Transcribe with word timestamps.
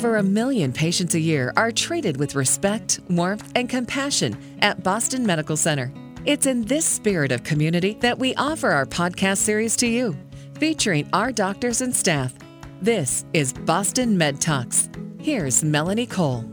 Over 0.00 0.16
a 0.16 0.22
million 0.22 0.72
patients 0.72 1.14
a 1.14 1.20
year 1.20 1.52
are 1.58 1.70
treated 1.70 2.16
with 2.16 2.34
respect, 2.34 3.00
warmth, 3.10 3.52
and 3.54 3.68
compassion 3.68 4.34
at 4.62 4.82
Boston 4.82 5.26
Medical 5.26 5.58
Center. 5.58 5.92
It's 6.24 6.46
in 6.46 6.62
this 6.62 6.86
spirit 6.86 7.30
of 7.30 7.44
community 7.44 7.98
that 8.00 8.18
we 8.18 8.34
offer 8.36 8.70
our 8.70 8.86
podcast 8.86 9.36
series 9.36 9.76
to 9.76 9.86
you, 9.86 10.16
featuring 10.58 11.06
our 11.12 11.32
doctors 11.32 11.82
and 11.82 11.94
staff. 11.94 12.32
This 12.80 13.26
is 13.34 13.52
Boston 13.52 14.16
Med 14.16 14.40
Talks. 14.40 14.88
Here's 15.18 15.62
Melanie 15.62 16.06
Cole. 16.06 16.50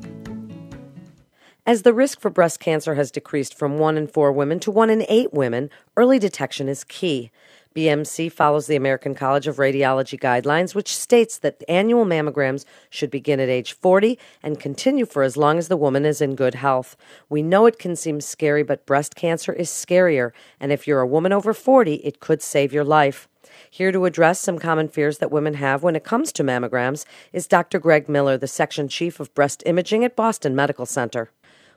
As 1.66 1.84
the 1.84 1.94
risk 1.94 2.20
for 2.20 2.30
breast 2.30 2.60
cancer 2.60 2.96
has 2.96 3.12
decreased 3.12 3.58
from 3.58 3.78
1 3.78 3.96
in 3.98 4.08
4 4.08 4.34
women 4.34 4.60
to 4.60 4.72
1 4.72 4.90
in 4.90 5.06
8 5.08 5.34
women, 5.34 5.70
early 5.96 6.20
detection 6.20 6.68
is 6.68 6.84
key. 6.84 7.32
BMC 7.78 8.32
follows 8.32 8.66
the 8.66 8.76
American 8.76 9.14
College 9.14 9.46
of 9.46 9.58
Radiology 9.58 10.20
guidelines, 10.20 10.74
which 10.74 10.98
states 10.98 11.38
that 11.38 11.64
annual 11.70 12.06
mammograms 12.06 12.66
should 12.90 13.12
begin 13.12 13.40
at 13.40 13.50
age 13.50 13.72
40 13.72 14.18
and 14.42 14.60
continue 14.60 15.06
for 15.06 15.22
as 15.22 15.38
long 15.38 15.60
as 15.60 15.68
the 15.68 15.78
woman 15.78 16.04
is 16.04 16.20
in 16.20 16.34
good 16.34 16.56
health. 16.56 16.98
We 17.30 17.44
know 17.44 17.68
it 17.68 17.78
can 17.78 17.96
seem 17.96 18.20
scary, 18.20 18.64
but 18.64 18.88
breast 18.88 19.14
cancer 19.14 19.54
is 19.54 19.70
scarier, 19.70 20.32
and 20.60 20.72
if 20.72 20.88
you're 20.88 21.02
a 21.02 21.06
woman 21.06 21.32
over 21.32 21.54
40, 21.54 21.98
it 21.98 22.20
could 22.20 22.42
save 22.42 22.74
your 22.74 22.84
life. 22.84 23.30
Here 23.70 23.92
to 23.92 24.06
address 24.06 24.40
some 24.40 24.58
common 24.58 24.88
fears 24.88 25.20
that 25.20 25.30
women 25.30 25.54
have 25.54 25.84
when 25.84 25.96
it 25.96 26.04
comes 26.04 26.32
to 26.32 26.44
mammograms 26.44 27.06
is 27.32 27.46
Dr. 27.46 27.78
Greg 27.78 28.10
Miller, 28.10 28.40
the 28.40 28.48
section 28.48 28.88
chief 28.88 29.20
of 29.20 29.36
breast 29.36 29.62
imaging 29.68 30.04
at 30.04 30.16
Boston 30.16 30.56
Medical 30.56 30.88
Center. 30.88 31.30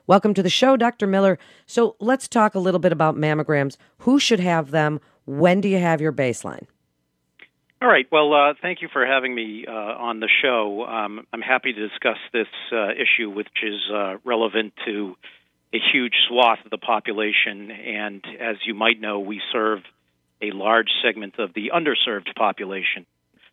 Welcome 0.07 0.33
to 0.33 0.41
the 0.41 0.49
show, 0.49 0.77
Dr. 0.77 1.05
Miller. 1.05 1.37
So 1.67 1.95
let's 1.99 2.27
talk 2.27 2.55
a 2.55 2.59
little 2.59 2.79
bit 2.79 2.91
about 2.91 3.15
mammograms. 3.15 3.77
Who 3.99 4.19
should 4.19 4.39
have 4.39 4.71
them? 4.71 4.99
When 5.31 5.61
do 5.61 5.69
you 5.69 5.77
have 5.79 6.01
your 6.01 6.11
baseline? 6.11 6.65
All 7.81 7.87
right. 7.87 8.05
Well, 8.11 8.33
uh, 8.33 8.53
thank 8.61 8.81
you 8.81 8.89
for 8.91 9.05
having 9.05 9.33
me 9.33 9.65
uh, 9.65 9.71
on 9.71 10.19
the 10.19 10.27
show. 10.41 10.83
Um, 10.85 11.25
I'm 11.31 11.41
happy 11.41 11.71
to 11.71 11.87
discuss 11.87 12.17
this 12.33 12.47
uh, 12.73 12.89
issue, 12.91 13.29
which 13.29 13.47
is 13.63 13.79
uh, 13.93 14.17
relevant 14.25 14.73
to 14.85 15.15
a 15.73 15.77
huge 15.93 16.13
swath 16.27 16.59
of 16.65 16.69
the 16.69 16.77
population. 16.77 17.71
And 17.71 18.25
as 18.41 18.57
you 18.65 18.73
might 18.73 18.99
know, 18.99 19.21
we 19.21 19.41
serve 19.53 19.79
a 20.41 20.51
large 20.51 20.89
segment 21.01 21.39
of 21.39 21.53
the 21.53 21.71
underserved 21.73 22.35
population. 22.35 23.05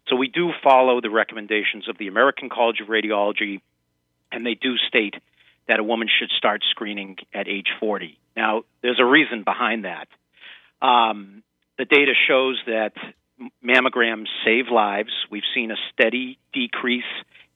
So 0.08 0.17
we 0.17 0.27
do 0.27 0.50
follow 0.64 1.00
the 1.00 1.11
recommendations 1.11 1.89
of 1.89 1.97
the 1.97 2.08
American 2.08 2.48
College 2.48 2.80
of 2.80 2.89
Radiology, 2.89 3.61
and 4.33 4.45
they 4.45 4.55
do 4.55 4.77
state 4.89 5.14
that 5.69 5.78
a 5.78 5.84
woman 5.84 6.08
should 6.19 6.30
start 6.36 6.62
screening 6.72 7.19
at 7.33 7.47
age 7.47 7.69
40. 7.78 8.19
Now, 8.36 8.64
there's 8.83 8.98
a 8.98 9.05
reason 9.05 9.45
behind 9.45 9.84
that. 9.84 10.08
Um, 10.83 11.45
the 11.78 11.84
data 11.84 12.12
shows 12.26 12.60
that 12.66 12.92
mammograms 13.64 14.26
save 14.44 14.66
lives. 14.70 15.10
We've 15.30 15.46
seen 15.54 15.70
a 15.70 15.76
steady 15.92 16.38
decrease 16.52 17.04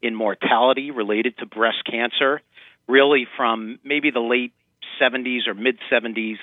in 0.01 0.15
mortality 0.15 0.91
related 0.91 1.37
to 1.39 1.47
breast 1.47 1.85
cancer, 1.89 2.41
really 2.89 3.27
from 3.37 3.79
maybe 3.85 4.11
the 4.11 4.21
late 4.21 4.53
70s 5.01 5.49
or 5.49 5.55
mid 5.55 5.79
70s 5.91 6.39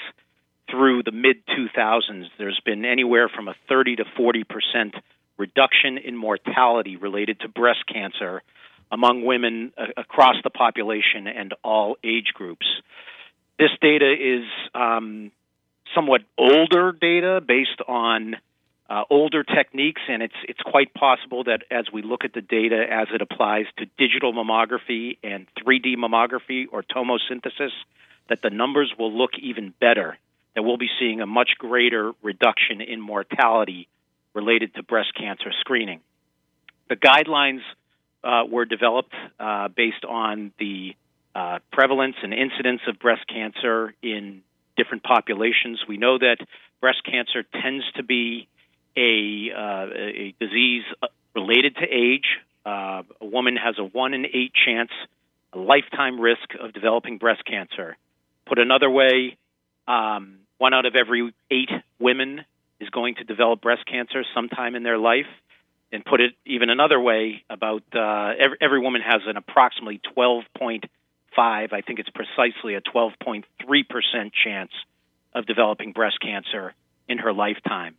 through 0.70 1.04
the 1.04 1.12
mid 1.12 1.38
2000s. 1.48 2.26
There's 2.38 2.62
been 2.66 2.86
anywhere 2.86 3.30
from 3.30 3.48
a 3.48 3.56
30 3.68 3.98
to 3.98 4.06
40 4.18 4.44
percent 4.44 4.96
reduction 5.38 5.98
in 5.98 6.18
mortality 6.18 6.98
related 6.98 7.40
to 7.40 7.48
breast 7.48 7.86
cancer 7.92 8.44
among 8.92 9.24
women 9.24 9.72
across 9.96 10.36
the 10.44 10.50
population 10.50 11.28
and 11.28 11.54
all 11.64 11.96
age 12.04 12.34
groups. 12.34 12.66
This 13.58 13.70
data 13.82 14.12
is 14.12 14.46
um, 14.74 15.32
somewhat 15.96 16.22
older 16.38 16.92
data 16.92 17.42
based 17.46 17.82
on 17.88 18.36
uh, 18.90 19.04
older 19.10 19.44
techniques, 19.44 20.02
and 20.10 20.24
it's 20.24 20.36
it's 20.48 20.62
quite 20.62 20.94
possible 20.94 21.44
that 21.44 21.64
as 21.70 21.86
we 21.94 22.02
look 22.02 22.26
at 22.26 22.34
the 22.34 22.42
data 22.42 22.84
as 22.90 23.08
it 23.14 23.22
applies 23.22 23.66
to 23.78 23.86
digital 23.98 24.34
mammography 24.34 25.18
and 25.24 25.46
3D 25.60 25.96
mammography 25.96 26.66
or 26.72 26.84
tomosynthesis, 26.84 27.72
that 28.30 28.42
the 28.42 28.50
numbers 28.50 28.92
will 28.98 29.16
look 29.16 29.32
even 29.40 29.74
better. 29.80 30.18
That 30.56 30.64
we'll 30.64 30.78
be 30.78 30.90
seeing 31.00 31.22
a 31.22 31.28
much 31.28 31.52
greater 31.60 32.14
reduction 32.24 32.82
in 32.82 33.00
mortality 33.00 33.88
related 34.34 34.74
to 34.76 34.84
breast 34.84 35.14
cancer 35.16 35.52
screening. 35.60 36.02
The 36.90 36.96
guidelines 36.96 37.62
uh, 38.24 38.46
were 38.50 38.66
developed 38.66 39.14
uh, 39.40 39.68
based 39.68 40.04
on 40.04 40.52
the 40.60 40.96
uh, 41.36 41.60
prevalence 41.72 42.16
and 42.24 42.34
incidence 42.34 42.82
of 42.88 42.98
breast 43.00 43.28
cancer 43.28 43.94
in 44.02 44.42
different 44.80 45.04
populations. 45.04 45.78
We 45.94 45.98
know 45.98 46.16
that 46.18 46.38
breast 46.84 47.02
cancer 47.04 47.42
tends 47.62 47.86
to 47.98 48.04
be 48.04 48.48
a, 48.96 49.12
uh, 49.64 49.86
a 49.94 50.34
disease 50.40 50.86
uh, 51.04 51.08
related 51.36 51.76
to 51.82 51.86
age. 52.06 52.28
Uh, 52.66 53.04
a 53.26 53.26
woman 53.38 53.56
has 53.58 53.76
a 53.78 53.84
one 53.84 54.14
in 54.18 54.26
eight 54.26 54.54
chance, 54.66 54.94
a 55.54 55.60
lifetime 55.74 56.16
risk 56.20 56.48
of 56.64 56.68
developing 56.80 57.18
breast 57.18 57.44
cancer. 57.46 57.98
Put 58.50 58.58
another 58.60 58.90
way, 58.90 59.38
um, 59.88 60.40
one 60.58 60.74
out 60.74 60.86
of 60.86 60.96
every 60.96 61.34
eight 61.52 61.74
women 62.00 62.32
is 62.80 62.90
going 62.90 63.16
to 63.16 63.24
develop 63.34 63.62
breast 63.62 63.86
cancer 63.86 64.24
sometime 64.36 64.76
in 64.76 64.84
their 64.84 64.98
life. 64.98 65.32
And 65.92 66.06
put 66.06 66.20
it 66.22 66.34
even 66.46 66.70
another 66.70 67.00
way, 67.00 67.44
about 67.50 67.84
uh, 67.96 68.34
every, 68.46 68.58
every 68.62 68.80
woman 68.80 69.02
has 69.02 69.22
an 69.26 69.38
approximately 69.38 70.00
12.5 71.40 71.74
I 71.74 71.82
think 71.82 72.00
it's 72.00 72.10
precisely 72.10 72.76
a 72.76 72.82
12.3% 72.82 73.44
chance 74.44 74.72
of 75.34 75.46
developing 75.46 75.92
breast 75.92 76.20
cancer 76.22 76.74
in 77.08 77.20
her 77.20 77.34
lifetime. 77.34 77.96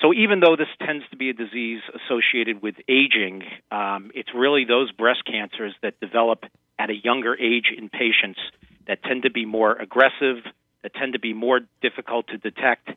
So, 0.00 0.12
even 0.12 0.40
though 0.40 0.56
this 0.56 0.68
tends 0.84 1.04
to 1.10 1.16
be 1.16 1.30
a 1.30 1.32
disease 1.32 1.80
associated 1.94 2.60
with 2.60 2.74
aging, 2.88 3.42
um, 3.70 4.10
it's 4.14 4.30
really 4.34 4.64
those 4.64 4.90
breast 4.90 5.24
cancers 5.24 5.74
that 5.82 6.00
develop 6.00 6.44
at 6.78 6.90
a 6.90 6.94
younger 6.94 7.36
age 7.38 7.66
in 7.76 7.88
patients 7.88 8.40
that 8.88 9.02
tend 9.04 9.22
to 9.22 9.30
be 9.30 9.44
more 9.44 9.72
aggressive, 9.72 10.38
that 10.82 10.94
tend 10.94 11.12
to 11.12 11.20
be 11.20 11.32
more 11.32 11.60
difficult 11.80 12.26
to 12.28 12.38
detect, 12.38 12.88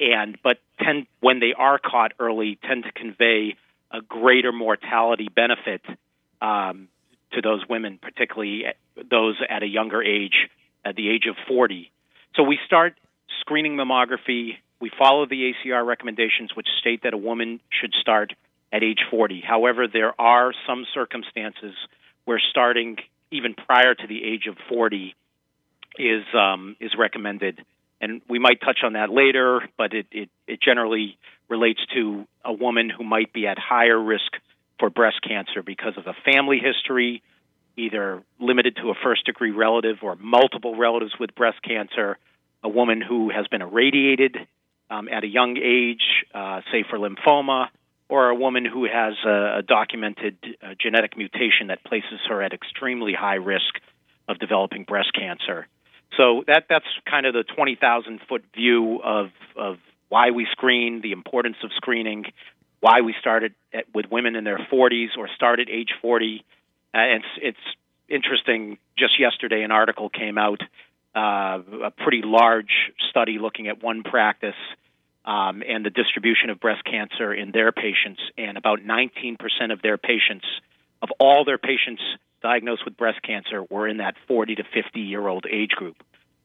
and 0.00 0.38
but 0.42 0.58
tend 0.82 1.06
when 1.20 1.38
they 1.38 1.52
are 1.56 1.78
caught 1.78 2.12
early 2.18 2.58
tend 2.66 2.82
to 2.82 2.90
convey 2.90 3.54
a 3.92 4.00
greater 4.00 4.50
mortality 4.50 5.28
benefit 5.32 5.82
um, 6.42 6.88
to 7.32 7.40
those 7.40 7.62
women, 7.68 7.98
particularly 8.00 8.64
those 9.10 9.36
at 9.48 9.62
a 9.62 9.66
younger 9.66 10.02
age, 10.02 10.48
at 10.84 10.96
the 10.96 11.10
age 11.10 11.26
of 11.28 11.36
40. 11.48 11.90
So 12.36 12.42
we 12.42 12.58
start 12.66 12.94
screening 13.40 13.76
mammography. 13.76 14.56
We 14.80 14.90
follow 14.98 15.26
the 15.26 15.52
ACR 15.52 15.84
recommendations, 15.84 16.54
which 16.54 16.68
state 16.80 17.02
that 17.02 17.14
a 17.14 17.18
woman 17.18 17.60
should 17.80 17.92
start 18.00 18.32
at 18.72 18.82
age 18.82 19.00
40. 19.10 19.42
However, 19.46 19.86
there 19.88 20.18
are 20.20 20.52
some 20.66 20.86
circumstances 20.94 21.74
where 22.24 22.40
starting 22.50 22.96
even 23.30 23.54
prior 23.54 23.94
to 23.94 24.06
the 24.06 24.24
age 24.24 24.46
of 24.46 24.56
40 24.68 25.14
is 25.98 26.24
um, 26.34 26.76
is 26.80 26.92
recommended, 26.96 27.60
and 28.00 28.22
we 28.28 28.38
might 28.38 28.60
touch 28.60 28.80
on 28.84 28.92
that 28.94 29.10
later. 29.10 29.60
But 29.76 29.92
it, 29.92 30.06
it, 30.12 30.30
it 30.46 30.60
generally 30.62 31.18
relates 31.48 31.80
to 31.94 32.26
a 32.44 32.52
woman 32.52 32.90
who 32.90 33.04
might 33.04 33.32
be 33.32 33.46
at 33.46 33.58
higher 33.58 34.00
risk 34.00 34.32
for 34.80 34.90
breast 34.90 35.20
cancer 35.22 35.62
because 35.62 35.96
of 35.96 36.06
a 36.06 36.14
family 36.24 36.58
history, 36.58 37.22
either 37.76 38.22
limited 38.40 38.76
to 38.76 38.90
a 38.90 38.94
first 39.02 39.26
degree 39.26 39.52
relative 39.52 39.98
or 40.02 40.16
multiple 40.16 40.76
relatives 40.76 41.12
with 41.20 41.34
breast 41.34 41.62
cancer, 41.62 42.18
a 42.64 42.68
woman 42.68 43.00
who 43.00 43.30
has 43.30 43.46
been 43.46 43.62
irradiated 43.62 44.36
um, 44.90 45.08
at 45.08 45.22
a 45.22 45.28
young 45.28 45.56
age, 45.56 46.02
uh, 46.34 46.60
say 46.72 46.84
for 46.88 46.98
lymphoma, 46.98 47.68
or 48.08 48.30
a 48.30 48.34
woman 48.34 48.64
who 48.64 48.84
has 48.84 49.14
a, 49.24 49.58
a 49.58 49.62
documented 49.62 50.36
uh, 50.62 50.74
genetic 50.80 51.16
mutation 51.16 51.68
that 51.68 51.84
places 51.84 52.18
her 52.28 52.42
at 52.42 52.52
extremely 52.52 53.12
high 53.14 53.36
risk 53.36 53.74
of 54.28 54.38
developing 54.38 54.82
breast 54.84 55.12
cancer. 55.14 55.68
So 56.16 56.42
that 56.48 56.64
that's 56.68 56.86
kind 57.08 57.24
of 57.24 57.34
the 57.34 57.44
20,000 57.44 58.20
foot 58.28 58.44
view 58.54 59.00
of 59.02 59.28
of 59.56 59.76
why 60.08 60.32
we 60.32 60.46
screen, 60.50 61.00
the 61.02 61.12
importance 61.12 61.56
of 61.62 61.70
screening, 61.76 62.24
why 62.80 63.02
we 63.02 63.14
started 63.20 63.54
at, 63.72 63.84
with 63.94 64.06
women 64.10 64.36
in 64.36 64.44
their 64.44 64.58
40s 64.58 65.16
or 65.16 65.28
started 65.36 65.68
age 65.70 65.90
40. 66.02 66.44
Uh, 66.92 66.98
it's, 66.98 67.24
it's 67.40 67.76
interesting. 68.08 68.78
Just 68.98 69.20
yesterday, 69.20 69.62
an 69.62 69.70
article 69.70 70.08
came 70.08 70.38
out, 70.38 70.60
uh, 71.14 71.60
a 71.84 71.90
pretty 71.90 72.22
large 72.24 72.92
study 73.10 73.38
looking 73.38 73.68
at 73.68 73.82
one 73.82 74.02
practice 74.02 74.54
um, 75.24 75.62
and 75.66 75.84
the 75.84 75.90
distribution 75.90 76.50
of 76.50 76.60
breast 76.60 76.84
cancer 76.84 77.32
in 77.32 77.52
their 77.52 77.72
patients. 77.72 78.20
And 78.36 78.56
about 78.56 78.80
19% 78.80 79.36
of 79.72 79.82
their 79.82 79.98
patients, 79.98 80.46
of 81.02 81.10
all 81.18 81.44
their 81.44 81.58
patients 81.58 82.02
diagnosed 82.42 82.84
with 82.84 82.96
breast 82.96 83.22
cancer, 83.22 83.62
were 83.68 83.86
in 83.86 83.98
that 83.98 84.14
40 84.26 84.56
to 84.56 84.64
50 84.64 85.00
year 85.00 85.26
old 85.26 85.46
age 85.50 85.70
group. 85.70 85.96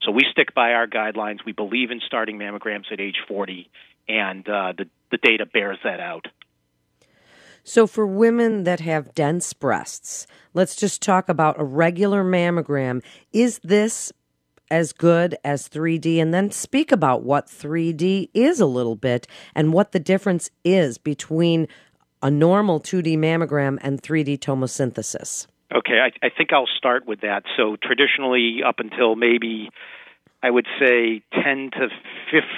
So 0.01 0.11
we 0.11 0.23
stick 0.31 0.53
by 0.53 0.73
our 0.73 0.87
guidelines. 0.87 1.39
We 1.45 1.51
believe 1.53 1.89
in 1.89 2.01
starting 2.05 2.37
mammograms 2.37 2.91
at 2.91 2.99
age 2.99 3.17
40, 3.27 3.69
and 4.07 4.47
uh, 4.47 4.73
the, 4.77 4.87
the 5.11 5.17
data 5.17 5.45
bears 5.45 5.77
that 5.83 5.99
out. 5.99 6.27
So, 7.63 7.87
for 7.87 8.05
women 8.05 8.63
that 8.65 8.79
have 8.81 9.15
dense 9.15 9.51
breasts, 9.53 10.27
let's 10.53 10.75
just 10.75 11.01
talk 11.01 11.29
about 11.29 11.59
a 11.59 11.63
regular 11.63 12.23
mammogram. 12.23 13.03
Is 13.33 13.59
this 13.63 14.11
as 14.69 14.93
good 14.93 15.35
as 15.43 15.67
3D? 15.67 16.21
And 16.21 16.31
then 16.31 16.51
speak 16.51 16.91
about 16.91 17.23
what 17.23 17.47
3D 17.47 18.29
is 18.35 18.59
a 18.59 18.67
little 18.67 18.95
bit 18.95 19.27
and 19.55 19.73
what 19.73 19.93
the 19.93 19.99
difference 19.99 20.51
is 20.63 20.99
between 20.99 21.67
a 22.25 22.31
normal 22.31 22.79
2D 22.79 23.17
mammogram, 23.17 23.77
and 23.81 24.01
3D 24.01 24.39
tomosynthesis? 24.39 25.45
Okay, 25.75 25.99
I, 25.99 26.25
I 26.25 26.29
think 26.35 26.53
I'll 26.53 26.69
start 26.77 27.05
with 27.05 27.21
that. 27.21 27.43
So, 27.55 27.75
traditionally, 27.81 28.61
up 28.65 28.79
until 28.79 29.15
maybe 29.15 29.69
I 30.41 30.49
would 30.49 30.67
say 30.79 31.21
10 31.33 31.71
to 31.73 31.89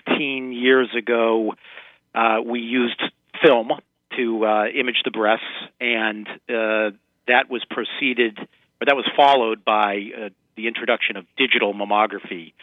15 0.08 0.54
years 0.54 0.90
ago, 0.98 1.54
uh, 2.18 2.42
we 2.44 2.60
used 2.62 3.02
film 3.44 3.70
to 4.18 4.46
uh, 4.46 4.66
image 4.68 5.04
the 5.06 5.12
breasts, 5.12 5.46
and 5.80 6.28
uh, 6.28 6.90
that 7.28 7.50
was 7.50 7.64
preceded, 7.70 8.40
or 8.40 8.86
that 8.86 8.96
was 8.96 9.08
followed 9.16 9.64
by 9.64 10.10
uh, 10.18 10.30
the 10.56 10.68
introduction 10.68 11.16
of 11.16 11.26
digital 11.38 11.76
mammography. 11.76 12.54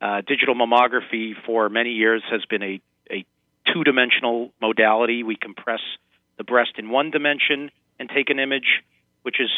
Uh, 0.00 0.22
digital 0.26 0.56
mammography 0.56 1.34
for 1.46 1.68
many 1.68 1.90
years 1.90 2.22
has 2.28 2.44
been 2.46 2.62
a, 2.62 2.80
a 3.08 3.24
two 3.72 3.84
dimensional 3.84 4.50
modality. 4.60 5.22
We 5.22 5.36
compress 5.36 5.80
the 6.36 6.44
breast 6.44 6.72
in 6.76 6.90
one 6.90 7.12
dimension 7.12 7.70
and 8.00 8.10
take 8.10 8.28
an 8.30 8.40
image, 8.40 8.82
which 9.22 9.38
is 9.38 9.50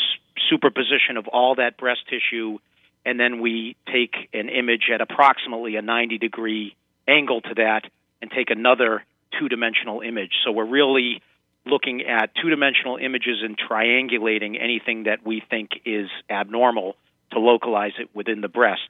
superposition 0.51 1.17
of 1.17 1.27
all 1.27 1.55
that 1.55 1.79
breast 1.79 2.01
tissue, 2.11 2.59
and 3.07 3.19
then 3.19 3.41
we 3.41 3.77
take 3.91 4.15
an 4.35 4.51
image 4.51 4.91
at 4.93 5.01
approximately 5.01 5.77
a 5.77 5.83
90 5.83 6.19
degree 6.19 6.77
angle 7.09 7.41
to 7.41 7.55
that 7.55 7.85
and 8.21 8.31
take 8.31 8.51
another 8.51 9.03
two 9.39 9.49
dimensional 9.49 10.01
image. 10.01 10.33
So 10.45 10.53
we're 10.53 10.69
really 10.69 11.23
looking 11.67 12.03
at 12.03 12.31
two 12.41 12.51
dimensional 12.51 12.97
images 12.97 13.39
and 13.43 13.57
triangulating 13.59 14.63
anything 14.63 15.05
that 15.05 15.25
we 15.25 15.43
think 15.49 15.71
is 15.85 16.09
abnormal 16.31 16.97
to 17.33 17.41
localize 17.41 17.93
it 17.99 18.09
within 18.15 18.41
the 18.41 18.49
breast. 18.49 18.89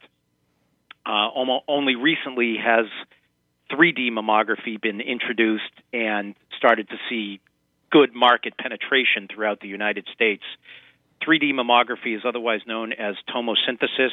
Uh, 1.05 1.29
only 1.67 1.97
recently 1.97 2.57
has 2.63 2.87
3D 3.73 4.11
mammography 4.11 4.81
been 4.81 5.01
introduced 5.01 5.73
and 5.93 6.35
started 6.57 6.89
to 6.91 6.97
see 7.09 7.41
good 7.91 8.15
market 8.15 8.55
penetration 8.59 9.29
throughout 9.33 9.61
the 9.61 9.69
United 9.69 10.07
States. 10.15 10.43
3D 11.27 11.53
mammography 11.53 12.15
is 12.15 12.23
otherwise 12.27 12.61
known 12.67 12.93
as 12.93 13.17
tomosynthesis, 13.35 14.13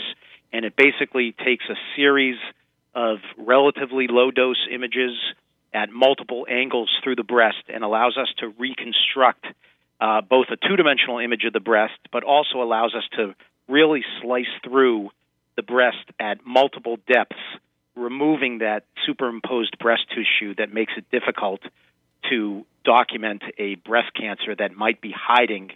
and 0.52 0.66
it 0.66 0.76
basically 0.76 1.36
takes 1.44 1.66
a 1.70 1.76
series 1.96 2.38
of 2.94 3.18
relatively 3.38 4.08
low 4.10 4.32
dose 4.32 4.68
images 4.74 5.14
at 5.76 5.92
multiple 5.92 6.48
angles 6.50 6.90
through 7.04 7.18
the 7.18 7.24
breast 7.24 7.64
and 7.68 7.84
allows 7.84 8.18
us 8.18 8.30
to 8.40 8.48
reconstruct 8.58 9.46
uh, 10.00 10.22
both 10.22 10.48
a 10.50 10.56
two 10.56 10.78
dimensional 10.78 11.20
image 11.20 11.44
of 11.46 11.52
the 11.52 11.60
breast, 11.60 12.00
but 12.12 12.24
also 12.24 12.62
allows 12.62 12.96
us 12.96 13.04
to 13.18 13.36
really 13.68 14.02
slice 14.22 14.46
through 14.64 15.10
the 15.58 15.64
breast 15.64 16.06
at 16.20 16.46
multiple 16.46 16.98
depths, 17.08 17.36
removing 17.96 18.60
that 18.60 18.86
superimposed 19.06 19.78
breast 19.78 20.04
tissue 20.10 20.56
that 20.56 20.74
makes 20.74 20.94
it 20.98 21.06
difficult 21.12 21.62
to 22.30 22.66
document 22.86 23.44
a 23.58 23.76
breast 23.76 24.14
cancer 24.16 24.56
that 24.56 24.76
might 24.76 25.02
be 25.02 25.14
hiding 25.16 25.72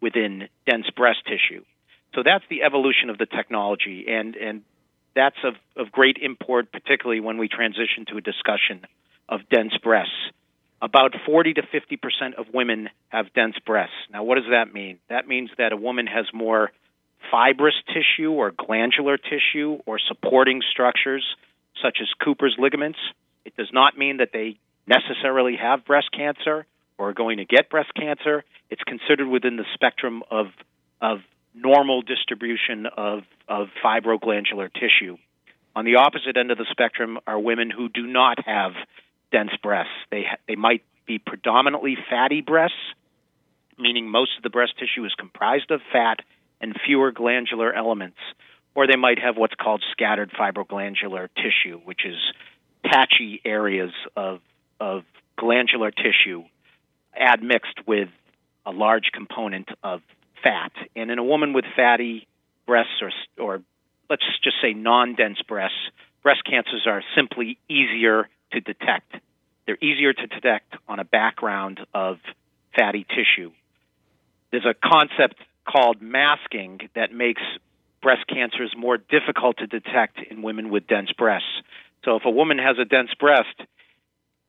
within 0.00 0.48
dense 0.68 0.88
breast 0.96 1.20
tissue. 1.26 1.64
So 2.14 2.22
that's 2.24 2.44
the 2.50 2.62
evolution 2.62 3.08
of 3.08 3.18
the 3.18 3.26
technology, 3.26 4.06
and, 4.08 4.34
and 4.36 4.62
that's 5.14 5.36
of, 5.44 5.54
of 5.76 5.92
great 5.92 6.16
import, 6.20 6.72
particularly 6.72 7.20
when 7.20 7.38
we 7.38 7.48
transition 7.48 8.04
to 8.08 8.16
a 8.16 8.20
discussion 8.20 8.86
of 9.28 9.40
dense 9.50 9.76
breasts. 9.82 10.12
About 10.82 11.14
40 11.24 11.54
to 11.54 11.62
50 11.62 11.96
percent 11.96 12.34
of 12.36 12.46
women 12.52 12.90
have 13.08 13.32
dense 13.32 13.56
breasts. 13.64 13.94
Now, 14.12 14.24
what 14.24 14.36
does 14.36 14.50
that 14.50 14.72
mean? 14.72 14.98
That 15.08 15.26
means 15.26 15.50
that 15.56 15.72
a 15.72 15.76
woman 15.76 16.06
has 16.06 16.26
more 16.34 16.70
fibrous 17.30 17.74
tissue 17.86 18.32
or 18.32 18.50
glandular 18.50 19.16
tissue 19.16 19.78
or 19.86 19.98
supporting 19.98 20.60
structures 20.70 21.24
such 21.82 21.98
as 22.00 22.08
Cooper's 22.22 22.56
ligaments. 22.58 22.98
It 23.44 23.56
does 23.56 23.70
not 23.72 23.96
mean 23.96 24.18
that 24.18 24.30
they 24.32 24.58
necessarily 24.86 25.56
have 25.56 25.84
breast 25.84 26.10
cancer 26.12 26.66
or 26.98 27.10
are 27.10 27.14
going 27.14 27.38
to 27.38 27.44
get 27.44 27.70
breast 27.70 27.92
cancer. 27.94 28.44
It's 28.70 28.82
considered 28.82 29.28
within 29.28 29.56
the 29.56 29.64
spectrum 29.74 30.22
of 30.30 30.46
of 31.00 31.18
normal 31.54 32.02
distribution 32.02 32.86
of, 32.96 33.20
of 33.48 33.68
fibroglandular 33.84 34.72
tissue. 34.72 35.16
On 35.76 35.84
the 35.84 35.96
opposite 35.96 36.36
end 36.36 36.50
of 36.50 36.58
the 36.58 36.66
spectrum 36.70 37.18
are 37.26 37.38
women 37.38 37.70
who 37.70 37.88
do 37.88 38.06
not 38.06 38.44
have 38.44 38.72
dense 39.34 39.50
breasts. 39.60 39.92
They 40.12 40.26
they 40.46 40.54
might 40.54 40.84
be 41.06 41.18
predominantly 41.18 41.96
fatty 42.08 42.40
breasts, 42.40 42.76
meaning 43.76 44.08
most 44.08 44.30
of 44.36 44.44
the 44.44 44.50
breast 44.50 44.74
tissue 44.78 45.04
is 45.04 45.12
comprised 45.18 45.72
of 45.72 45.80
fat 45.92 46.20
and 46.60 46.72
fewer 46.86 47.10
glandular 47.10 47.72
elements, 47.72 48.18
or 48.76 48.86
they 48.86 48.96
might 48.96 49.18
have 49.18 49.36
what's 49.36 49.56
called 49.56 49.82
scattered 49.90 50.30
fibroglandular 50.30 51.28
tissue, 51.34 51.80
which 51.84 52.06
is 52.06 52.16
patchy 52.84 53.40
areas 53.44 53.90
of 54.16 54.40
of 54.78 55.02
glandular 55.36 55.90
tissue 55.90 56.44
admixed 57.18 57.80
with 57.88 58.08
a 58.64 58.70
large 58.70 59.10
component 59.12 59.68
of 59.82 60.00
fat. 60.44 60.72
And 60.94 61.10
in 61.10 61.18
a 61.18 61.24
woman 61.24 61.52
with 61.52 61.64
fatty 61.74 62.28
breasts 62.66 63.02
or 63.02 63.10
or 63.36 63.62
let's 64.08 64.22
just 64.44 64.56
say 64.62 64.74
non-dense 64.74 65.42
breasts, 65.48 65.90
breast 66.22 66.42
cancers 66.48 66.86
are 66.86 67.02
simply 67.16 67.58
easier 67.68 68.28
to 68.54 68.60
detect. 68.60 69.14
They're 69.66 69.78
easier 69.80 70.12
to 70.12 70.26
detect 70.26 70.74
on 70.88 70.98
a 70.98 71.04
background 71.04 71.80
of 71.92 72.18
fatty 72.76 73.06
tissue. 73.08 73.52
There's 74.50 74.66
a 74.66 74.74
concept 74.74 75.36
called 75.66 76.00
masking 76.00 76.80
that 76.94 77.12
makes 77.12 77.42
breast 78.02 78.26
cancers 78.28 78.74
more 78.76 78.98
difficult 78.98 79.58
to 79.58 79.66
detect 79.66 80.18
in 80.30 80.42
women 80.42 80.70
with 80.70 80.86
dense 80.86 81.10
breasts. 81.12 81.48
So 82.04 82.16
if 82.16 82.24
a 82.24 82.30
woman 82.30 82.58
has 82.58 82.76
a 82.78 82.84
dense 82.84 83.10
breast, 83.18 83.56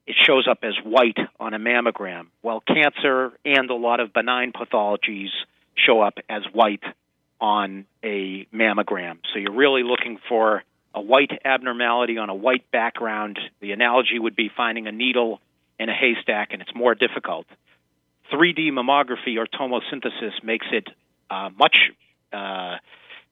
it 0.06 0.16
shows 0.22 0.48
up 0.50 0.60
as 0.64 0.74
white 0.84 1.18
on 1.40 1.54
a 1.54 1.60
mammogram. 1.60 2.28
Well, 2.44 2.62
cancer 2.62 3.32
and 3.46 3.70
a 3.70 3.76
lot 3.76 4.00
of 4.00 4.14
benign 4.14 4.52
pathologies 4.52 5.30
show 5.76 6.02
up 6.02 6.20
as 6.30 6.44
white 6.54 6.84
on 7.40 7.86
a 8.04 8.46
mammogram. 8.54 9.20
So 9.34 9.40
you're 9.40 9.54
really 9.54 9.84
looking 9.84 10.20
for 10.30 10.64
a 10.96 11.02
white 11.02 11.32
abnormality 11.44 12.18
on 12.18 12.30
a 12.30 12.36
white 12.36 12.72
background. 12.72 13.38
The 13.60 13.74
analogy 13.74 14.18
would 14.18 14.36
be 14.36 14.50
finding 14.56 14.88
a 14.88 14.92
needle 14.94 15.42
in 15.78 15.90
a 15.90 15.94
haystack, 15.94 16.50
and 16.54 16.62
it's 16.62 16.74
more 16.74 16.96
difficult. 16.96 17.46
3D 18.32 18.72
mammography 18.72 19.38
or 19.38 19.46
tomosynthesis 19.46 20.42
makes 20.42 20.66
it 20.72 20.88
uh, 21.30 21.50
much 21.58 21.76
uh, 22.32 22.78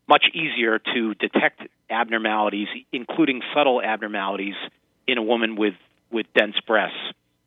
much 0.08 0.26
easier 0.34 0.80
to 0.80 1.14
detect 1.14 1.62
abnormalities, 1.90 2.68
including 2.92 3.42
subtle 3.56 3.82
abnormalities, 3.82 4.56
in 5.08 5.18
a 5.18 5.24
woman 5.24 5.56
with 5.56 5.76
with 6.12 6.26
dense 6.38 6.56
breasts. 6.68 6.98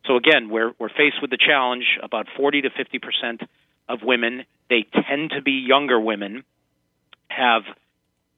So 0.07 0.15
again, 0.15 0.49
we're 0.49 0.73
we're 0.79 0.89
faced 0.89 1.21
with 1.21 1.29
the 1.29 1.37
challenge. 1.37 1.85
About 2.01 2.27
40 2.35 2.63
to 2.63 2.69
50 2.71 2.99
percent 2.99 3.41
of 3.87 3.99
women, 4.01 4.45
they 4.69 4.85
tend 5.07 5.31
to 5.31 5.41
be 5.43 5.63
younger 5.67 5.99
women, 5.99 6.43
have 7.29 7.63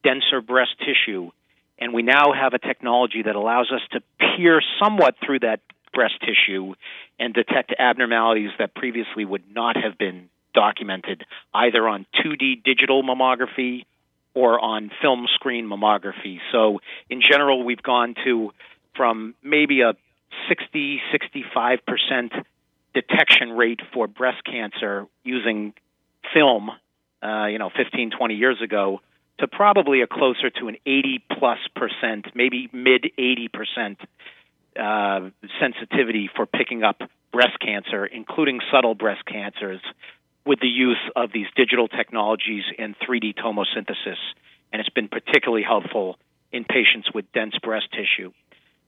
denser 0.03 0.41
breast 0.41 0.71
tissue, 0.79 1.31
and 1.79 1.93
we 1.93 2.03
now 2.03 2.33
have 2.33 2.53
a 2.53 2.59
technology 2.59 3.23
that 3.23 3.35
allows 3.35 3.71
us 3.71 3.81
to 3.91 4.01
peer 4.19 4.61
somewhat 4.83 5.15
through 5.25 5.39
that 5.39 5.61
breast 5.93 6.15
tissue 6.19 6.75
and 7.19 7.33
detect 7.33 7.73
abnormalities 7.77 8.51
that 8.59 8.75
previously 8.75 9.25
would 9.25 9.43
not 9.53 9.75
have 9.75 9.97
been 9.97 10.29
documented 10.53 11.25
either 11.53 11.87
on 11.87 12.05
2D 12.23 12.63
digital 12.63 13.01
mammography 13.03 13.85
or 14.33 14.59
on 14.59 14.91
film 15.01 15.25
screen 15.33 15.67
mammography. 15.67 16.39
So, 16.51 16.79
in 17.09 17.21
general, 17.21 17.63
we've 17.63 17.81
gone 17.81 18.15
to 18.25 18.51
from 18.95 19.35
maybe 19.41 19.81
a 19.81 19.93
60 20.47 21.01
65% 21.13 22.43
detection 22.93 23.51
rate 23.51 23.79
for 23.93 24.07
breast 24.07 24.43
cancer 24.45 25.07
using 25.23 25.73
film, 26.33 26.69
uh, 27.23 27.45
you 27.45 27.57
know, 27.57 27.69
15, 27.75 28.11
20 28.11 28.35
years 28.35 28.61
ago, 28.61 29.01
to 29.39 29.47
probably 29.47 30.01
a 30.01 30.07
closer 30.07 30.49
to 30.49 30.67
an 30.67 30.77
80 30.85 31.23
plus 31.37 31.59
percent, 31.75 32.27
maybe 32.35 32.69
mid 32.71 33.05
80 33.17 33.47
percent 33.49 33.99
uh, 34.79 35.29
sensitivity 35.59 36.29
for 36.35 36.45
picking 36.45 36.83
up 36.83 37.01
breast 37.31 37.59
cancer, 37.59 38.05
including 38.05 38.59
subtle 38.71 38.95
breast 38.95 39.25
cancers, 39.25 39.81
with 40.45 40.59
the 40.59 40.67
use 40.67 40.99
of 41.15 41.31
these 41.33 41.47
digital 41.55 41.87
technologies 41.87 42.63
and 42.77 42.95
3D 42.99 43.35
tomosynthesis. 43.35 44.17
And 44.71 44.79
it's 44.79 44.89
been 44.89 45.07
particularly 45.07 45.63
helpful 45.63 46.17
in 46.51 46.63
patients 46.65 47.09
with 47.13 47.31
dense 47.33 47.55
breast 47.61 47.87
tissue. 47.91 48.31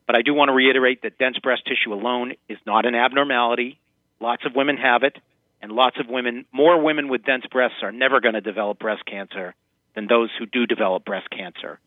But 0.07 0.15
I 0.15 0.21
do 0.21 0.33
want 0.33 0.49
to 0.49 0.53
reiterate 0.53 1.03
that 1.03 1.17
dense 1.17 1.37
breast 1.39 1.63
tissue 1.65 1.93
alone 1.93 2.33
is 2.49 2.57
not 2.65 2.85
an 2.85 2.95
abnormality. 2.95 3.79
Lots 4.19 4.45
of 4.45 4.55
women 4.55 4.77
have 4.77 5.03
it, 5.03 5.17
and 5.61 5.71
lots 5.71 5.97
of 5.99 6.07
women, 6.07 6.45
more 6.51 6.81
women 6.81 7.07
with 7.07 7.23
dense 7.23 7.45
breasts 7.51 7.77
are 7.83 7.91
never 7.91 8.19
going 8.19 8.33
to 8.33 8.41
develop 8.41 8.79
breast 8.79 9.05
cancer 9.05 9.55
than 9.95 10.07
those 10.07 10.29
who 10.37 10.45
do 10.45 10.65
develop 10.65 11.05
breast 11.05 11.29
cancer. 11.29 11.79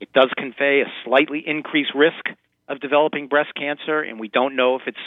It 0.00 0.12
does 0.12 0.30
convey 0.36 0.80
a 0.80 0.92
slightly 1.04 1.42
increased 1.46 1.94
risk 1.94 2.24
of 2.68 2.80
developing 2.80 3.28
breast 3.28 3.54
cancer, 3.54 4.00
and 4.00 4.18
we 4.18 4.28
don't 4.28 4.56
know 4.56 4.76
if 4.76 4.82
it's 4.86 4.98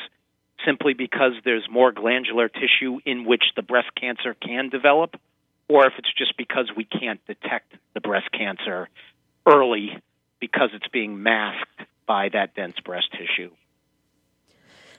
simply 0.66 0.94
because 0.94 1.34
there's 1.44 1.68
more 1.70 1.92
glandular 1.92 2.48
tissue 2.48 3.00
in 3.06 3.26
which 3.26 3.44
the 3.56 3.62
breast 3.62 3.90
cancer 4.00 4.34
can 4.34 4.70
develop, 4.70 5.16
or 5.68 5.86
if 5.86 5.94
it's 5.98 6.14
just 6.18 6.38
because 6.38 6.72
we 6.76 6.86
can't 6.86 7.20
detect 7.28 7.74
the 7.94 8.02
breast 8.02 8.32
cancer 8.32 8.90
early 9.46 10.02
because 10.40 10.70
it's 10.74 10.88
being 10.88 11.22
masked 11.22 11.82
by 12.08 12.30
that 12.30 12.56
dense 12.56 12.80
breast 12.84 13.08
tissue. 13.12 13.52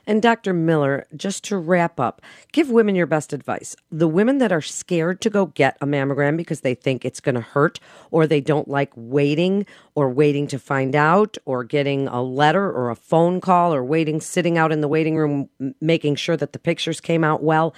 And 0.07 0.23
Dr. 0.23 0.53
Miller, 0.53 1.07
just 1.17 1.43
to 1.45 1.57
wrap 1.57 1.99
up, 1.99 2.23
give 2.53 2.71
women 2.71 2.95
your 2.95 3.07
best 3.07 3.33
advice. 3.33 3.75
The 3.91 4.07
women 4.07 4.39
that 4.39 4.53
are 4.53 4.63
scared 4.63 5.21
to 5.23 5.31
go 5.31 5.47
get 5.47 5.77
a 5.81 5.87
mammogram 5.87 6.37
because 6.37 6.61
they 6.61 6.75
think 6.75 7.05
it's 7.05 7.21
going 7.21 7.35
to 7.35 7.41
hurt, 7.41 7.81
or 8.13 8.27
they 8.27 8.41
don't 8.41 8.69
like 8.69 8.93
waiting, 8.95 9.67
or 9.97 10.09
waiting 10.09 10.47
to 10.49 10.59
find 10.61 10.95
out, 10.95 11.37
or 11.45 11.65
getting 11.65 12.07
a 12.07 12.23
letter 12.23 12.71
or 12.71 12.91
a 12.91 12.97
phone 12.97 13.41
call, 13.41 13.75
or 13.75 13.83
waiting, 13.83 14.21
sitting 14.21 14.57
out 14.57 14.71
in 14.71 14.81
the 14.81 14.89
waiting 14.89 15.17
room, 15.17 15.49
making 15.81 16.15
sure 16.15 16.37
that 16.37 16.53
the 16.53 16.59
pictures 16.61 17.01
came 17.01 17.25
out 17.25 17.43
well. 17.43 17.75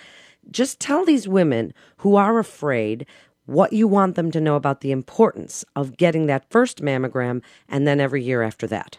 Just 0.51 0.81
tell 0.81 1.05
these 1.05 1.27
women 1.27 1.73
who 1.99 2.17
are 2.17 2.39
afraid 2.39 3.07
what 3.47 3.73
you 3.73 3.89
want 3.89 4.15
them 4.15 4.31
to 4.31 4.41
know 4.41 4.57
about 4.57 4.83
the 4.83 4.93
importance 4.93 5.65
of 5.75 5.97
getting 5.97 6.27
that 6.27 6.51
first 6.51 6.83
mammogram 6.83 7.43
and 7.67 7.87
then 7.87 8.01
every 8.01 8.23
year 8.23 8.43
after 8.43 8.67
that. 8.67 8.99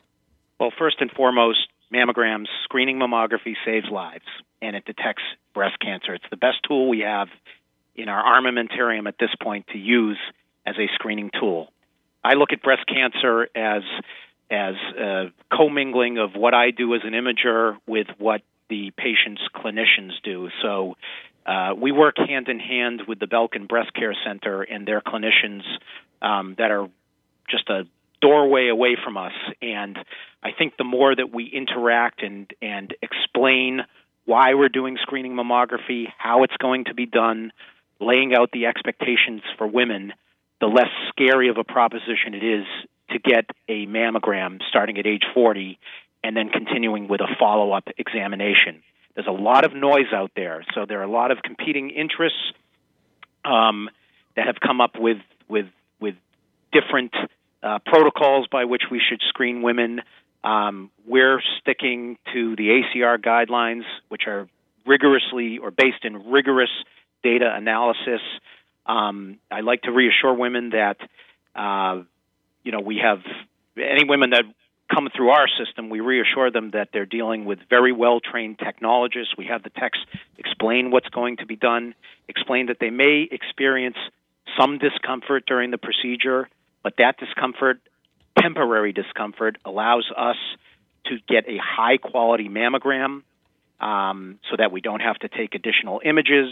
Well, 0.59 0.73
first 0.75 0.97
and 0.99 1.11
foremost, 1.11 1.67
mammograms, 1.93 2.47
screening 2.63 2.97
mammography 2.97 3.55
saves 3.65 3.87
lives 3.91 4.25
and 4.61 4.75
it 4.75 4.85
detects 4.85 5.23
breast 5.53 5.79
cancer. 5.79 6.13
It's 6.13 6.25
the 6.29 6.37
best 6.37 6.57
tool 6.67 6.89
we 6.89 6.99
have 6.99 7.27
in 7.95 8.09
our 8.09 8.23
armamentarium 8.23 9.07
at 9.07 9.15
this 9.19 9.31
point 9.41 9.67
to 9.73 9.77
use 9.77 10.17
as 10.65 10.75
a 10.77 10.87
screening 10.95 11.31
tool. 11.37 11.71
I 12.23 12.33
look 12.33 12.51
at 12.51 12.61
breast 12.61 12.85
cancer 12.87 13.47
as 13.55 13.83
as 14.51 14.73
a 14.97 15.25
commingling 15.53 16.17
of 16.17 16.31
what 16.33 16.55
I 16.55 16.71
do 16.71 16.95
as 16.95 17.01
an 17.03 17.13
imager 17.13 17.77
with 17.85 18.07
what 18.17 18.41
the 18.67 18.91
patient's 18.97 19.43
clinicians 19.55 20.13
do. 20.23 20.49
So 20.63 20.95
uh, 21.45 21.75
we 21.77 21.91
work 21.91 22.15
hand 22.17 22.47
in 22.47 22.59
hand 22.59 23.03
with 23.07 23.19
the 23.19 23.27
Belkin 23.27 23.67
Breast 23.67 23.93
Care 23.93 24.15
Center 24.25 24.63
and 24.63 24.87
their 24.87 25.01
clinicians 25.01 25.61
um, 26.21 26.55
that 26.57 26.71
are 26.71 26.89
just 27.47 27.69
a 27.69 27.83
doorway 28.21 28.67
away 28.67 28.97
from 29.03 29.17
us. 29.17 29.33
And 29.61 29.97
I 30.43 30.51
think 30.57 30.77
the 30.77 30.83
more 30.83 31.15
that 31.15 31.33
we 31.33 31.45
interact 31.45 32.21
and 32.23 32.51
and 32.61 32.93
explain 33.01 33.81
why 34.25 34.53
we're 34.53 34.69
doing 34.69 34.97
screening 35.01 35.33
mammography, 35.33 36.05
how 36.17 36.43
it's 36.43 36.55
going 36.57 36.85
to 36.85 36.93
be 36.93 37.05
done, 37.05 37.51
laying 37.99 38.33
out 38.35 38.51
the 38.51 38.67
expectations 38.67 39.41
for 39.57 39.65
women, 39.65 40.13
the 40.61 40.67
less 40.67 40.89
scary 41.09 41.49
of 41.49 41.57
a 41.57 41.63
proposition 41.63 42.33
it 42.33 42.43
is 42.43 42.65
to 43.09 43.19
get 43.19 43.45
a 43.67 43.87
mammogram 43.87 44.59
starting 44.69 44.99
at 44.99 45.07
age 45.07 45.23
40 45.33 45.79
and 46.23 46.35
then 46.35 46.49
continuing 46.49 47.07
with 47.07 47.21
a 47.21 47.27
follow 47.39 47.71
up 47.71 47.87
examination. 47.97 48.83
There's 49.15 49.27
a 49.27 49.31
lot 49.31 49.65
of 49.65 49.73
noise 49.73 50.13
out 50.13 50.31
there, 50.35 50.63
so 50.75 50.85
there 50.85 50.99
are 50.99 51.03
a 51.03 51.11
lot 51.11 51.31
of 51.31 51.41
competing 51.41 51.89
interests 51.89 52.53
um, 53.43 53.89
that 54.35 54.45
have 54.45 54.59
come 54.59 54.79
up 54.79 54.91
with 54.97 55.17
with 55.47 55.65
with 55.99 56.15
different 56.71 57.13
uh, 57.61 57.79
protocols 57.85 58.47
by 58.51 58.65
which 58.65 58.83
we 58.89 59.01
should 59.09 59.21
screen 59.27 59.61
women. 59.61 60.01
Um, 60.43 60.91
we're 61.05 61.41
sticking 61.59 62.17
to 62.33 62.55
the 62.55 62.81
ACR 62.81 63.17
guidelines, 63.17 63.83
which 64.07 64.23
are 64.27 64.47
rigorously 64.85 65.57
or 65.57 65.71
based 65.71 66.03
in 66.03 66.31
rigorous 66.31 66.69
data 67.23 67.51
analysis. 67.53 68.21
Um, 68.85 69.39
I 69.51 69.61
like 69.61 69.83
to 69.83 69.91
reassure 69.91 70.33
women 70.33 70.71
that 70.71 70.97
uh, 71.55 72.03
you 72.63 72.71
know 72.71 72.79
we 72.79 73.01
have 73.03 73.19
any 73.77 74.05
women 74.05 74.31
that 74.31 74.45
come 74.93 75.07
through 75.15 75.29
our 75.29 75.47
system, 75.63 75.89
we 75.89 75.99
reassure 75.99 76.49
them 76.51 76.71
that 76.71 76.89
they're 76.91 77.05
dealing 77.05 77.45
with 77.45 77.59
very 77.69 77.91
well 77.91 78.19
trained 78.19 78.57
technologists. 78.57 79.35
We 79.37 79.45
have 79.45 79.63
the 79.63 79.69
techs 79.69 79.99
explain 80.37 80.91
what's 80.91 81.09
going 81.09 81.37
to 81.37 81.45
be 81.45 81.55
done, 81.55 81.93
explain 82.27 82.67
that 82.67 82.77
they 82.79 82.89
may 82.89 83.27
experience 83.29 83.97
some 84.59 84.79
discomfort 84.79 85.45
during 85.45 85.69
the 85.71 85.77
procedure, 85.77 86.49
but 86.83 86.93
that 86.97 87.17
discomfort, 87.17 87.79
temporary 88.37 88.93
discomfort, 88.93 89.57
allows 89.65 90.09
us 90.15 90.37
to 91.05 91.17
get 91.27 91.47
a 91.47 91.57
high 91.57 91.97
quality 91.97 92.49
mammogram 92.49 93.23
um, 93.79 94.39
so 94.49 94.57
that 94.57 94.71
we 94.71 94.81
don't 94.81 95.01
have 95.01 95.17
to 95.19 95.29
take 95.29 95.55
additional 95.55 96.01
images. 96.03 96.49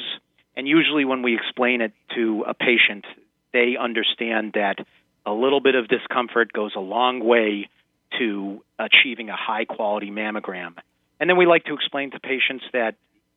And 0.55 0.67
usually, 0.67 1.05
when 1.05 1.22
we 1.22 1.36
explain 1.36 1.81
it 1.81 1.93
to 2.15 2.43
a 2.48 2.53
patient, 2.53 3.05
they 3.53 3.75
understand 3.79 4.53
that 4.53 4.77
a 5.25 5.31
little 5.31 5.60
bit 5.60 5.75
of 5.75 5.88
discomfort 5.88 6.53
goes 6.53 6.74
a 6.75 6.79
long 6.79 7.24
way 7.24 7.69
to 8.17 8.63
achieving 8.79 9.29
a 9.29 9.36
high 9.36 9.65
quality 9.65 10.10
mammogram. 10.10 10.75
And 11.19 11.29
then 11.29 11.38
we 11.38 11.46
like 11.46 11.65
to 11.65 11.74
explain 11.74 12.12
to 12.12 12.19
patients 12.19 12.63
that 12.74 12.96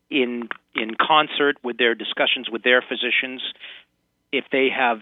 in 0.08 0.48
in 0.74 0.94
concert 0.94 1.56
with 1.62 1.78
their 1.78 1.94
discussions 1.94 2.48
with 2.50 2.62
their 2.62 2.82
physicians, 2.82 3.42
if 4.32 4.44
they 4.52 4.68
have 4.70 5.00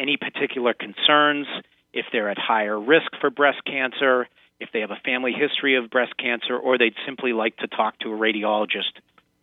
any 0.00 0.16
particular 0.16 0.72
concerns, 0.72 1.46
if 1.92 2.06
they're 2.12 2.30
at 2.30 2.38
higher 2.38 2.78
risk 2.80 3.10
for 3.20 3.30
breast 3.30 3.62
cancer, 3.66 4.26
if 4.58 4.70
they 4.72 4.80
have 4.80 4.90
a 4.90 5.00
family 5.04 5.32
history 5.32 5.76
of 5.76 5.90
breast 5.90 6.16
cancer, 6.16 6.56
or 6.56 6.78
they'd 6.78 6.94
simply 7.06 7.32
like 7.32 7.56
to 7.58 7.66
talk 7.66 7.98
to 8.00 8.12
a 8.12 8.16
radiologist, 8.16 8.92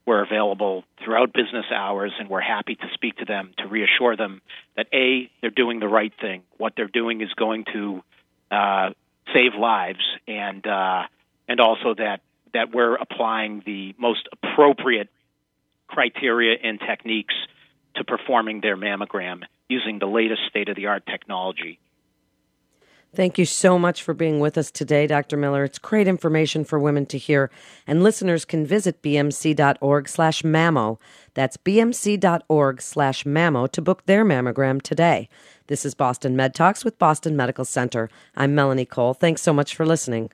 we're 0.06 0.24
available 0.24 0.84
throughout 1.04 1.34
business 1.34 1.66
hours 1.74 2.14
and 2.18 2.30
we're 2.30 2.40
happy 2.42 2.76
to 2.76 2.88
speak 2.94 3.18
to 3.18 3.26
them 3.26 3.52
to 3.58 3.68
reassure 3.68 4.16
them 4.16 4.42
that 4.78 4.88
A, 4.94 5.30
they're 5.42 5.50
doing 5.50 5.80
the 5.80 5.88
right 5.88 6.14
thing. 6.20 6.44
What 6.58 6.74
they're 6.78 6.88
doing 6.88 7.22
is 7.22 7.30
going 7.34 7.66
to 7.74 8.02
uh, 8.50 8.92
save 9.34 9.54
lives, 9.60 10.00
and 10.28 10.66
uh, 10.66 11.04
and 11.50 11.60
also 11.60 11.94
that 11.96 12.22
that 12.54 12.74
we're 12.74 12.96
applying 12.96 13.62
the 13.66 13.94
most 13.98 14.30
appropriate 14.32 15.10
criteria 15.88 16.58
and 16.64 16.80
techniques 16.80 17.36
to 17.96 18.06
performing 18.06 18.62
their 18.62 18.78
mammogram 18.78 19.42
using 19.70 20.00
the 20.00 20.06
latest 20.06 20.42
state 20.50 20.70
of 20.70 20.76
the 20.76 20.88
art 20.88 21.06
technology. 21.06 21.80
Thank 23.16 23.38
you 23.38 23.46
so 23.46 23.80
much 23.80 24.04
for 24.04 24.14
being 24.14 24.40
with 24.40 24.58
us 24.58 24.70
today, 24.70 25.08
Dr. 25.08 25.38
Miller. 25.38 25.64
It's 25.64 25.80
great 25.80 26.08
information 26.08 26.66
for 26.66 26.78
women 26.78 27.06
to 27.08 27.18
hear, 27.18 27.50
and 27.88 28.04
listeners 28.04 28.46
can 28.46 28.66
visit 28.66 29.02
bmc.org 29.02 30.10
slash 30.10 30.42
mammo. 30.42 31.00
That's 31.34 31.58
bmc.org 31.58 32.82
slash 32.82 33.24
mammo 33.24 33.72
to 33.72 33.82
book 33.82 34.06
their 34.06 34.26
mammogram 34.26 34.82
today. 34.82 35.30
This 35.68 35.86
is 35.86 35.96
Boston 35.96 36.36
Med 36.36 36.54
Talks 36.54 36.84
with 36.84 37.00
Boston 37.00 37.36
Medical 37.36 37.66
Center. 37.66 38.10
I'm 38.36 38.54
Melanie 38.54 38.86
Cole. 38.86 39.14
Thanks 39.14 39.42
so 39.42 39.54
much 39.54 39.74
for 39.74 39.86
listening. 39.86 40.30